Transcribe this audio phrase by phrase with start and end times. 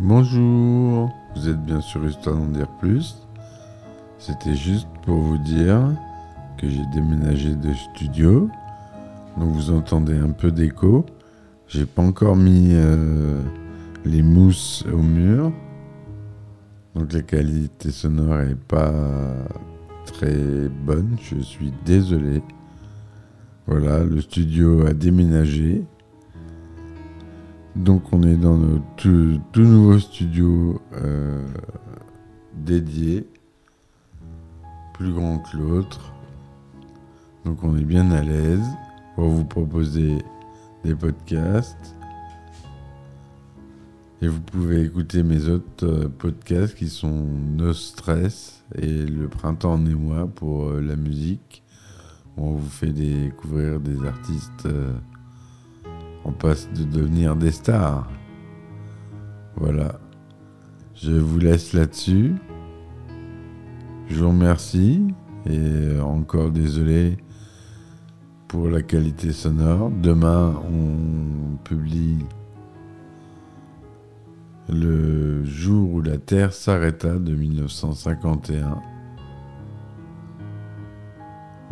[0.00, 3.14] Bonjour, vous êtes bien sûr Histoire d'en dire plus.
[4.18, 5.92] C'était juste pour vous dire
[6.58, 8.50] que j'ai déménagé de studio.
[9.38, 11.06] Donc vous entendez un peu d'écho.
[11.68, 13.40] J'ai pas encore mis euh,
[14.04, 15.52] les mousses au mur.
[16.96, 18.92] Donc la qualité sonore est pas
[20.06, 21.16] très bonne.
[21.22, 22.42] Je suis désolé.
[23.68, 25.84] Voilà, le studio a déménagé.
[27.76, 31.44] Donc on est dans notre tout, nouveau studio euh,
[32.54, 33.26] dédié,
[34.94, 36.12] plus grand que l'autre.
[37.44, 38.64] Donc on est bien à l'aise
[39.16, 40.18] pour vous proposer
[40.84, 41.96] des podcasts.
[44.22, 49.74] Et vous pouvez écouter mes autres euh, podcasts qui sont No Stress et Le Printemps
[49.74, 51.64] en émoi pour euh, la musique.
[52.36, 54.68] On vous fait découvrir des artistes
[56.24, 58.08] on passe de devenir des stars.
[59.56, 59.98] Voilà.
[60.94, 62.34] Je vous laisse là-dessus.
[64.08, 65.02] Je vous remercie
[65.46, 67.16] et encore désolé
[68.48, 69.90] pour la qualité sonore.
[69.90, 72.24] Demain, on publie
[74.68, 78.80] le jour où la Terre s'arrêta de 1951.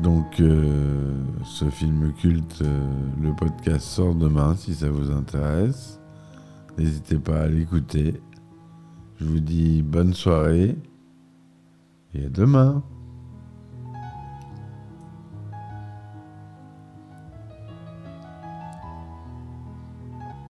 [0.00, 1.22] Donc, euh,
[1.62, 6.00] ce film culte, euh, le podcast sort demain si ça vous intéresse.
[6.76, 8.20] N'hésitez pas à l'écouter.
[9.20, 10.76] Je vous dis bonne soirée
[12.14, 12.82] et à demain.